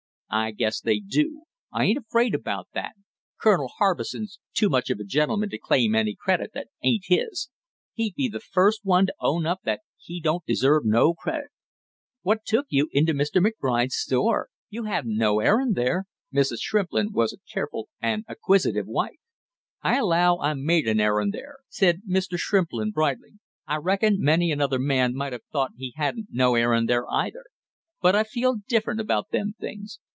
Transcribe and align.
"I 0.33 0.51
guess 0.51 0.79
they 0.79 0.99
do; 0.99 1.41
I 1.73 1.83
ain't 1.83 1.97
afraid 1.97 2.33
about 2.33 2.69
that. 2.73 2.93
Colonel 3.37 3.67
Harbison's 3.67 4.39
too 4.53 4.69
much 4.69 4.89
of 4.89 4.97
a 4.97 5.03
gentleman 5.03 5.49
to 5.49 5.57
claim 5.57 5.93
any 5.93 6.15
credit 6.15 6.51
that 6.53 6.69
ain't 6.81 7.03
his; 7.07 7.49
he'd 7.95 8.15
be 8.15 8.29
the 8.29 8.39
first 8.39 8.85
one 8.85 9.07
to 9.07 9.13
own 9.19 9.45
up 9.45 9.59
that 9.65 9.81
he 9.97 10.21
don't 10.21 10.45
deserve 10.45 10.85
no 10.85 11.13
credit." 11.13 11.49
"What 12.21 12.45
took 12.45 12.67
you 12.69 12.87
into 12.93 13.13
McBride's 13.13 13.97
store? 13.97 14.47
You 14.69 14.85
hadn't 14.85 15.17
no 15.17 15.41
errand 15.41 15.75
there." 15.75 16.05
Mrs. 16.33 16.59
Shrimplin 16.61 17.11
was 17.11 17.33
a 17.33 17.43
careful 17.53 17.89
and 18.01 18.23
acquisitive 18.29 18.87
wife. 18.87 19.19
"I 19.81 19.97
allow 19.97 20.37
I 20.37 20.53
made 20.53 20.87
an 20.87 21.01
errand 21.01 21.33
there," 21.33 21.57
said 21.67 22.03
Mr. 22.09 22.37
Shrimplin 22.37 22.91
bridling. 22.91 23.41
"I 23.67 23.75
reckon 23.75 24.21
many 24.21 24.49
another 24.53 24.79
man 24.79 25.13
might 25.13 25.33
have 25.33 25.43
thought 25.51 25.71
he 25.75 25.91
hadn't 25.97 26.27
no 26.31 26.55
errand 26.55 26.87
there 26.87 27.05
either, 27.09 27.43
but 28.01 28.15
I 28.15 28.23
feel 28.23 28.61
different 28.69 29.01
about 29.01 29.31
them 29.31 29.55
things. 29.59 29.99